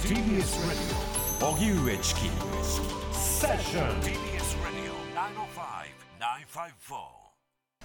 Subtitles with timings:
[0.00, 0.14] TBS
[0.68, 1.58] Radio.
[1.58, 2.20] 荻上チキ
[3.12, 4.92] セッション TBS Radio
[6.88, 6.96] 905-954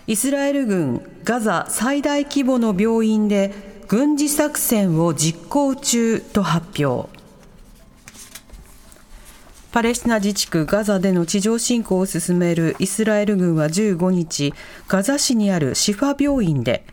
[0.06, 3.52] イスラエル軍ガザ最大規模の病院で
[3.88, 7.10] 軍事作戦を実行中と発表。
[9.72, 14.54] パレスチナ自治区ガザでの地上侵攻を進めるイスラエル軍は15日
[14.88, 16.86] ガザ市にあるシファ病院で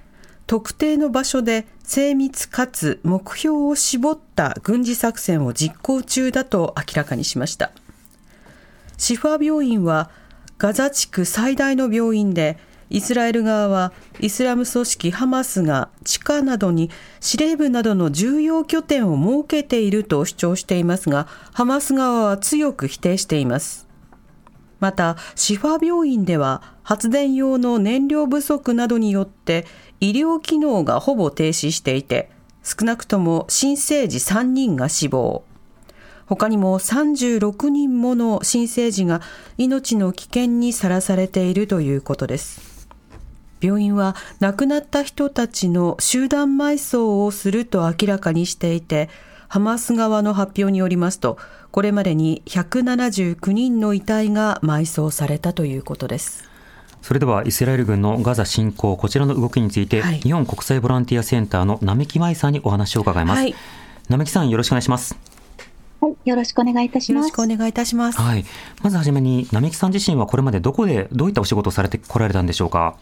[0.51, 7.71] 特定の場所で精密かつ目標を絞った軍事作戦を実行中だと明らかにしました。
[8.99, 10.11] シファ病院は
[10.59, 12.59] ガザ地区最大の病院で
[12.89, 23.90] イスラエル側はイスラム組織ハマスが地下などに司令部などの重要拠点を設けていると主張していますがハマス側は強く否定しています。
[24.81, 29.67] またシファ病院では発電用の燃料不足などによって
[30.01, 32.31] 医療機能がほぼ停止していて
[32.63, 35.45] 少なくとも新生児3人が死亡。
[36.27, 39.21] 他にも36人もの新生児が
[39.59, 42.89] 命の危険にさらされているということです。
[43.61, 49.11] 病院は亡くなった人たちの集団埋葬をすると明らかにしていて、
[49.51, 51.37] ハマス側の発表によりますと、
[51.73, 56.49] これまでに179人の遺体が埋葬されたということです。
[57.03, 63.39] それではイスラエル軍のガザ侵攻、こちらの動きについて、はい、日本国際ボランティアセンターの並木舞さんにお話を伺います。
[63.39, 63.55] はい、
[64.09, 65.19] 並木さん、よろしくお願いします。
[66.01, 67.25] はい、よろしくお願いいたします。
[67.25, 68.21] よろしくお願いいたします。
[68.21, 68.45] はい、
[68.85, 72.95] まずはじめに、並木さん自身はこれまでどこでどういったお仕事をされてこられたんでしょうか？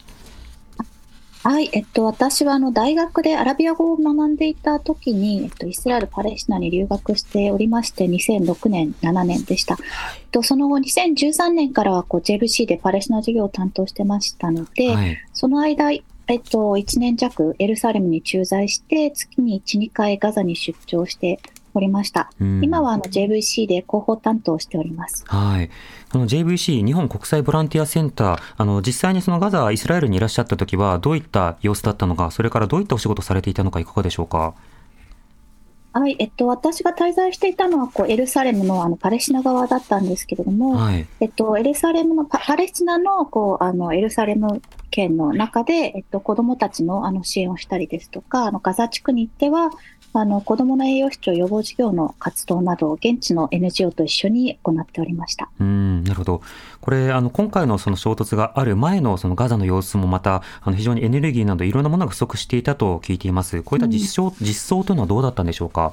[1.45, 9.77] はい、えっと、私はあの大学でアラビア語を学んでいた時に、えっと、イスラエル、パレスチナに留学しておりまして、2006年、7年でした。
[10.21, 16.03] えっと、その後、2013年からはこう JVC でパレスチナ事業を担当してましたので、はい、その間、えっ
[16.41, 21.41] と、1年弱、エルサレムに駐在して、月に1、2回ガザに出張して
[21.79, 22.31] おりました。
[22.39, 25.25] 今はあの JVC で広報担当しております。
[25.27, 25.71] はい。
[26.11, 34.55] あの JVC 日本国際ボランティアセンター、あの実際にそのガザ、イスラエルにいらっしゃった時はどういった様子だったのか、それからどういったお仕事されていたのかいかがでしょうか？
[35.93, 44.63] はい、えっと、私が滞在していたのはこうエルサレムのあのパレスチナ側だったんですけれども、はい、えっと、エルサレムのパパレスチナのこうあのエルサレム
[44.99, 49.71] 県の中で、えっと、子どもたちのあの支援をしたりですとか、あのガザ地区に行っては、
[50.13, 55.51] あの子どもの栄養失調予防事業の活動などを現地の NGO と一緒に行っておりました。
[55.61, 56.43] うんなるほど、
[56.81, 65.93] これあの今回のその衝突がある前のそのガザの様子もまたあの非常にエネルギーなどいろんなものが不足していたと聞いています、こういった実証、うん、実装というのはどうだったんでしょうか？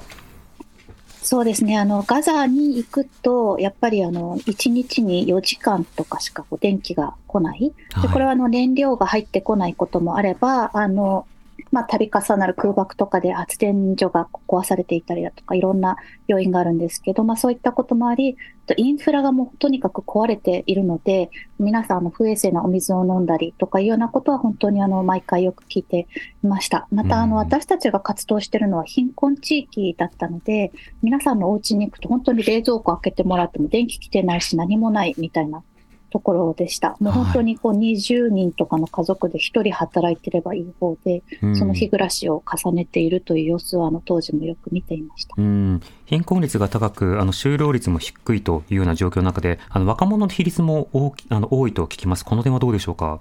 [1.26, 1.76] そうですね。
[1.76, 7.72] あの、ガザに行くと、やっぱりあの、1日に4時間とかしかこう電気が来ない。
[8.00, 11.26] で、これはあの、燃料が入ってこないこともあれば、あの、
[11.72, 15.96] まあ、度重なる空爆とかで発電所が壊されていたりだとか、いろんな
[16.28, 18.36] 要因があるんですけど、まあ、そういったこともあり、
[18.76, 26.06] インフラがもうとにかく壊れているので、皆さん、あの不衛生なお水を飲んだりとかいうようなことは本当にあの毎回よく聞いて
[26.42, 26.88] いました。
[26.90, 30.72] また、あの私たちが活動しているのは貧困地域だったので、
[31.02, 35.62] 皆さんのお家に行くと本当に冷蔵庫開けてもらっても電気来てないし何もないみたいな
[36.10, 36.96] ところでした。
[37.00, 45.34] もう本当にこう20人とかの家族で1人働いてればいい方で、うん、その日暮らしを重ねているという様子はあの当時もよく見ていました。
[45.36, 52.24] うん、貧困率が高く、あの就労率も低いというような状況の中で、あの若者の比率も大きあの多いと聞きます。
[52.24, 53.20] この点はどうでしょうか？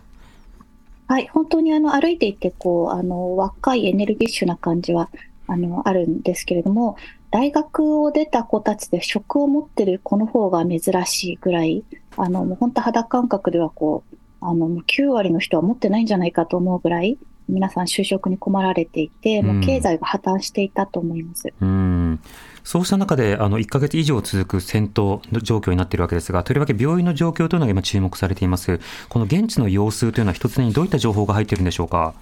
[1.07, 5.09] はい、本当にあの歩いていてこうあの若いエネルギッシュな感じは
[5.47, 6.97] あのあるんですけれども、
[7.35, 11.83] 大学を出た子たちで職を持ってる子の方が珍しいぐらい、
[12.15, 17.17] あの、もう本当肌感覚ではこう、あの、9割の人は持ってないんじゃないかと思うぐらい、
[17.49, 21.53] 皆さん就職に困られていて、もう経済が破綻していたと思います。
[21.59, 22.21] うん、
[22.63, 28.79] そうした中で、あの、1ヶ月以上続く戦闘の状況になっているわけですが、とりわけ病院の状況というのが今注目されています。
[29.09, 32.13] この現地の様子というのは一つにどういった情報が入っているんでしょうか？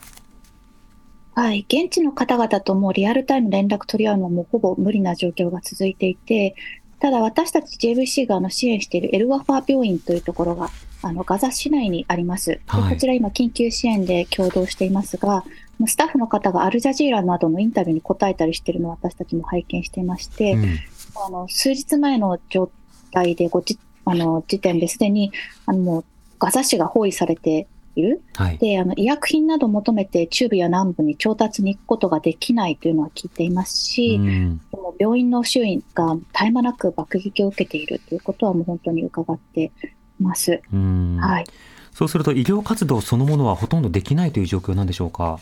[1.35, 6.55] はい、現地の方々ともリアルタイム連絡取り合うのもほぼ無理な状況が続いていて、
[6.99, 10.69] ただ私たち JVC があの支援しているエルワファー病院というところが
[11.02, 15.43] あのガザ市内にあります、はい、こちら今緊急支援で共同していますが、
[15.85, 20.79] スタッフの方がアルジャジーラなどのインタビューに答えたりしているのを私たちも拝見していまして、うん、
[21.25, 22.72] あの数日前の状
[23.11, 25.31] 態でごじあの時点ですでに
[25.66, 26.05] あのもう
[26.40, 34.61] ガザ市が包囲されている、はい、であの医薬品などを求めて中部や南部に調達に行くことができないというのは聞いていますし、うん、
[34.99, 39.72] 病院の周囲が絶え間なく爆撃を受けているということはもう本当に伺って
[40.19, 40.61] います。
[40.72, 41.45] はい、
[41.93, 45.39] そうすると医療活動そのものはほとんどできないという状況なんでしょうか？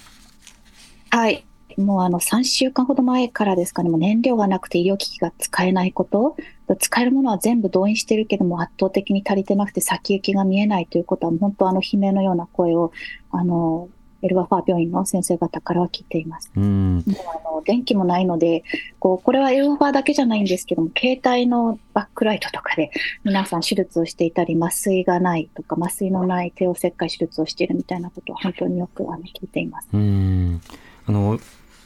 [1.10, 1.46] はい。
[1.78, 6.36] もうあの3週間ほど前からですかね、もう燃料がなくて医療機器が使えないこと、
[6.76, 12.92] 使えるものは全部動員してるけども圧倒的に足りてなくて先行きが見えないということは、本当あの悲鳴のような声を、
[13.32, 13.90] あの、
[14.24, 16.52] エルバファー病院の先生方からは聞いています。
[16.56, 17.16] うんもう
[17.52, 18.64] あの電気もないので、
[19.00, 22.92] こう、これはエルバファーだけじゃないんですけども、携帯のバックライトとかで
[23.24, 29.90] 皆さん手術をしていたり、麻酔がないとか、麻酔のない帝王切開手術をしているみたいなことは本当によくあの聞いています。
[29.92, 30.62] うん
[31.08, 31.40] あの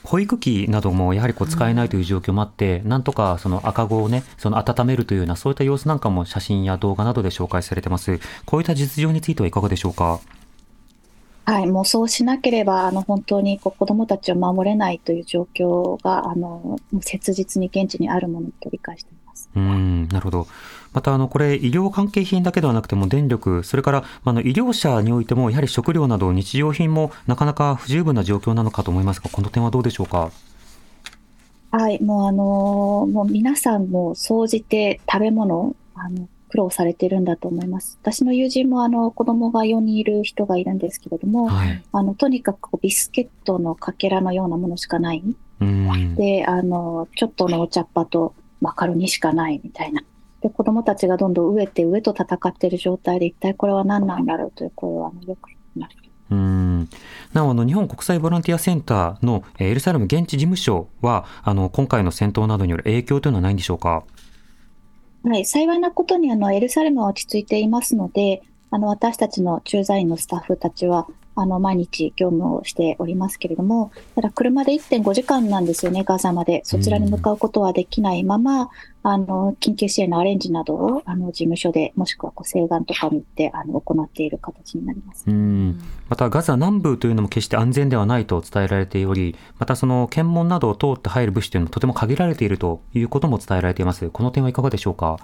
[0.06, 8.20] 保育器などもやはりこう使えないという状況もあって、うん、なんとかその赤子をね、その温めるというような、そういった様子なんかも写真や動画などで紹介されてます。
[8.46, 10.20] こういった実情についてはいかがでしょうか？
[11.48, 19.50] はい、もうそうしなければ、あの本当にこう子どもたちを守れないという状況が、あの切実に現地にあるものと理解しています。
[19.56, 20.48] うんなるほど。
[20.96, 30.32] また、あの、これ、医療関係品だけではなくても、電力、それから、あの、医療者においても、やはり食料など日用品もなかなか不十分な状況なのかと思いますが、この点はどうでしょうか？
[31.72, 38.00] はい、もうあのもう皆さんも総じて食べ物、あの、苦労されてるんだと思います。
[38.02, 45.22] 私の友人もあの子供が4人いる人がいるんですけれども、はい、あのとにかくビスケットのかけらのようなものしかない。
[46.16, 50.02] で、あの、ちょっとのお茶っ葉とマカロニしかないみたいな。
[50.46, 55.96] で、子供たちがどんどん飢えて飢えと戦っている状態で、一体これは何なんだろうという声はよく聞きます。
[56.30, 56.90] うん
[57.34, 64.04] なおあの日本国際ボランティアセンターのエルサレム現地事務所はあの今回の戦闘などによる影響というのはないんでしょうか？
[65.24, 76.62] はい、幸いなことにあのエルサレムは落ち着いていますので、あの私たちの駐在員のスタッフたちはあの毎日業務をしておりますけれども、ただ車で1.5時間なんですよね、ガザまで。
[76.64, 78.70] そちらに向かうことはできないまま、
[79.04, 85.80] あの緊急支援のアレンジなどをあの事務所で、もしくはこう西岸とかに行ってあの行っている形になりますうん
[86.10, 94.10] また、ガザ南部というのも決して安全ではないと伝えられており、またその検問などを通って入る物資というのはとても限られているということも伝えられています。
[94.10, 95.20] この点はいかがでしょうか？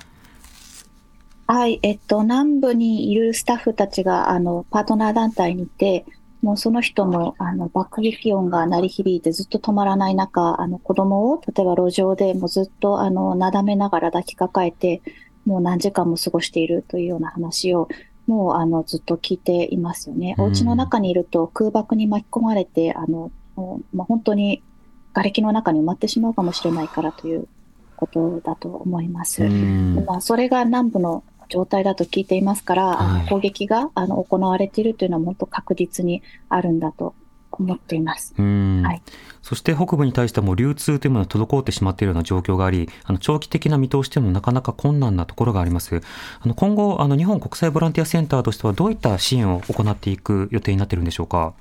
[1.48, 6.06] はい、えっと、南部にいるスタッフたちが、あの、パートナー団体にいて、
[6.42, 15.02] もうその人も、あの、爆撃音が鳴り響いてずっと止まらない中、あの、子供を、例えば路上でもうずっと、あの、なだめながら抱きかかえて、
[15.46, 17.90] もう何時間も過ごしているというような話を、
[18.28, 20.36] もう、あの、ずっと聞いていますよね。
[20.38, 23.32] お家の中にいると空爆に巻き込まれて、あの、
[23.94, 24.64] まあ、本当に
[25.14, 27.48] 瓦礫の中に埋まってしまうかもしれないからという
[27.98, 29.44] ことだと思います。
[29.44, 37.14] まあ、それが南部の状態だと聞いていますから、はい、攻撃があの行われているというのは、本当確実にあるんだと
[37.52, 38.34] 思っています。
[38.38, 39.02] はい、
[39.42, 46.02] そして北部に対しても流通というものが滞ってしまっているような状況があり、あの長期的な見通しというのもなかなか困難なところがあります。
[46.40, 51.54] あの今後、あの日本国際ボランティアセンターとしてはどういった支援を行っていく予定になっているんでしょうか？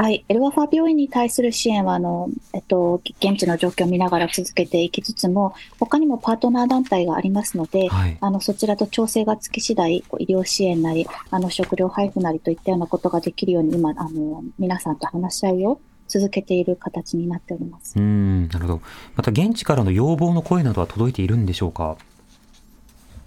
[0.00, 17.98] はい、エルワファ病院に対する支援はあの、えっと、現地の状況を見ながら続けていきつつも、他にもパートナー団体がありますので、はい、あのそちらと調整がつき次第、医療支援なり、あの食料配布なりといったようなことができるように、今、あの皆さんと話し合いを続けている形になっております。
[17.98, 18.80] うんなるほど。
[19.16, 21.96] また現地からの要望の声などは届いているんでしょうか？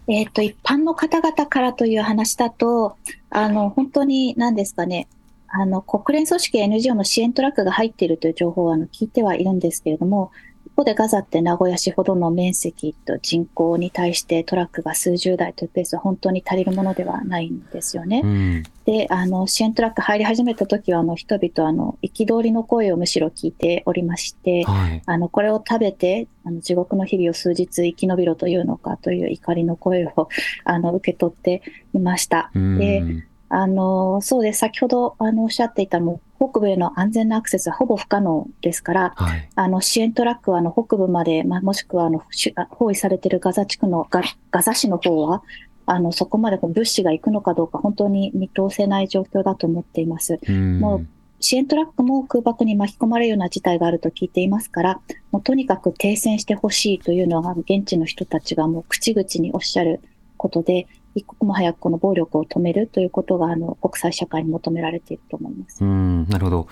[0.07, 2.95] えっ、と、一般の方々からという話だと、
[3.29, 5.07] あの、本当に何ですかね、
[5.53, 10.31] あの、国連組織 NGO の支援トラックが入っているという情報はあの聞いてはいるんですけれども、
[10.65, 18.21] 一方でガザって名古屋市ほどの面積と人口に対してトラックが数十台というペースは本当に足りるものではないんですよね。
[18.23, 30.29] うん、で、あの、支援トラック入り始めた時は、あの、人々あの、憤りの声をむしろ聞いておりまして、はい、あの、これを食べて、あの、地獄の日々を数日生き延びろというのかという怒りの声を、
[30.63, 31.61] あの、受け取って
[31.93, 32.51] いました。
[32.53, 33.03] で、
[33.53, 34.59] あの、そうです。
[34.59, 42.23] 先ほど、あの、おっしゃっていたも、北部への安全なアクセスはほぼ不可能ですから、はい、あの、支援トラックは、あの、北部まで、まあ、もしくは、あの、
[42.69, 45.43] 包囲されているガザ地区のガ、ガザ市の方は、
[45.85, 50.39] あの、そこまで物資が行くのかどうか、本当に見通せない状況だと思っています。
[50.47, 51.07] うもう
[51.41, 59.99] 支援トラックも空爆に巻き込まれるような事態があると聞いていますから、もうとにかく停戦してほしいというのが現地の人たちがもう口々におっしゃる
[60.37, 65.83] ことで、一刻も早くこの暴力を止めるということがあの国際社会に求められていると思います。
[65.83, 66.67] うんなるほど。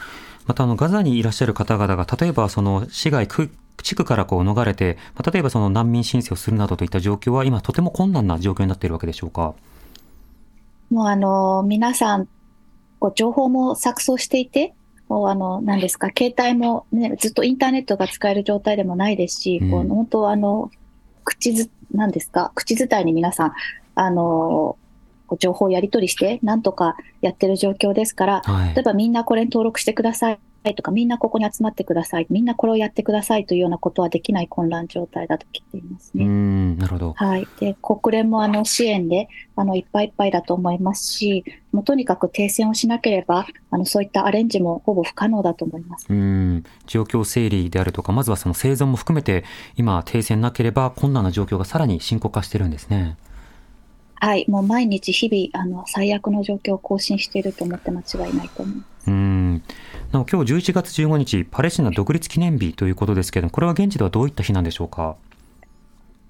[0.46, 9.54] またあのガザにいらっしゃる方々が例えばその市街地区からこう逃れて、まあ、例えばその難民申請をするなどといった状況は今とても困難な状況になっているわけでしょうか？
[10.90, 12.28] もうあの皆さん
[13.00, 14.74] こう情報も錯綜していて、
[15.08, 20.72] もうあの何ですか携帯も、ね、ずっとインターネットが使える状態でもないですし、うん、こう本当あの
[21.24, 23.54] 口ずなんですか口伝いに皆さん
[24.00, 24.78] あの、
[25.40, 36.26] 情報をやり取りして、なんとかやってる状況ですから、はい、例えばみんなこれに登録してくださいいとか、みんなここに集まってください、みんなこれをやってくださいというようなことはできない混乱状態だと聞いていますね。
[36.26, 37.14] うんなるほど。
[37.14, 37.48] はい。
[37.60, 46.08] で、国連もあの支援で、あの、いっぱいいっぱいだと思いますし、もうとにかく停戦をしなければ、あの、そういったアレンジもほぼ不可能だと思います。
[46.10, 49.44] うん状況整理であるとか、まずはその生存も含めて、
[49.76, 53.18] 今、停戦なければ困難な状況がさらに深刻化してるんですね。
[54.20, 54.46] はい。
[54.50, 59.10] もう毎日日々、あの、最悪の状況を更新していると思って間違いないと思います。
[59.10, 59.64] うん
[60.12, 65.16] なお今日11月15日、パレスチナ独立記念日ということですけれども、これは現地ではどういった日なんでしょうか？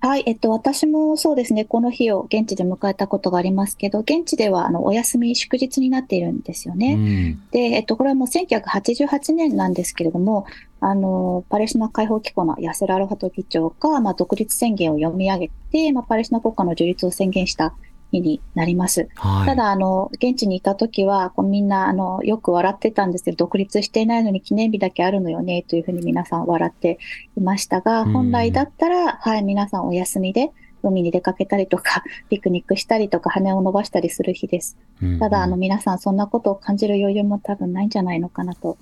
[0.01, 6.93] はい、えっと、私もそうですね、この日を現地で迎えたことがありますけど、現地ではあのお休み、祝日になっているんですよね。
[6.93, 10.45] うんで、えっと、これはもう1988年なんですけれども、
[10.81, 17.73] あの、パレスチナ解放機構のヤセル・アルファト議長が、まあ、独立宣言を読み上げて、まあ、パレスチナ国家の樹立を宣言した
[18.11, 19.07] 日になります。
[19.15, 26.97] はい、ただ、あの、現地にいた時は、こうみんな、あの、よく笑ってたんですけど、独立していないのに記念日だけあるのよね、というふうに皆さん笑って
[27.37, 34.77] いましたが、うん本来だったら、はい、皆さんお休みで、海に出かけたりとか、 ピクニックしたりとか、羽を伸ばしたりする日です。
[35.03, 38.77] うんただ、あの、皆さんそんなことを感じる余裕も多分ないんじゃないのかなと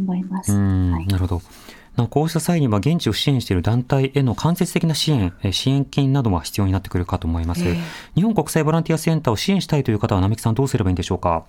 [0.00, 0.52] 思います。
[0.56, 1.42] なるほど。
[2.08, 7.62] こうした際には現地を支援している団体への間接的な支援、え支援金などは必要になってくるかと思います。
[7.64, 7.78] ええ
[8.14, 11.44] 日本国際ボランティアセンターを支援したいという方は並木さんどうすればいいんでしょうか？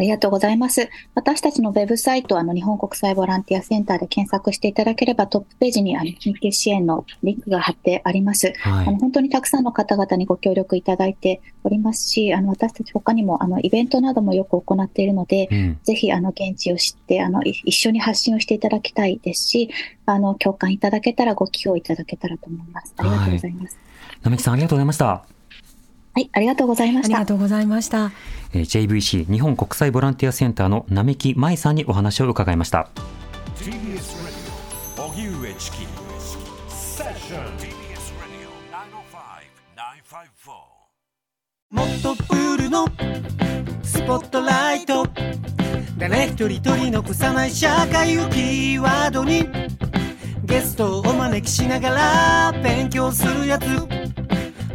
[0.00, 0.88] ありがとうございます。
[1.14, 8.54] 私たちのウェブサイト、あの、日本国際ボランティアセンターで検索していただければ、トップページに、あの、緊急支援のリンクが貼ってあります。
[8.60, 19.70] はいあの、本当にたくさんの方々にご協力いただいておりますし、あの、私たち他にも、あの、イベントなどもよく行っているので、うんぜひ、あの、現地を知って、あの、い一緒に発信をしていただきたいですし、
[20.06, 22.94] あの、共感いただけたら、ご寄付をいただけたらと思います。
[22.96, 23.78] ありがとうございます。
[24.22, 25.39] 並木さんありがとうございました。
[26.12, 27.28] はい、ありがとうございましたありが。
[27.28, 28.12] とうございました。
[28.52, 32.88] えー JVC 日本国際ボランティアセンターの並木舞さんにお話を伺いました。
[33.56, 33.70] TBS
[34.96, 35.76] Radio 荻上チキ
[36.68, 38.48] セッション TBS Radio
[41.70, 42.86] 905-954もっとプールの
[43.82, 45.06] スポットライト
[45.96, 49.46] 誰一人取り残さない社会をキーワードに
[50.44, 53.64] ゲストをお招きしながら勉強するやつ